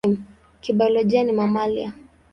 [0.61, 1.93] Kibiolojia ni mamalia.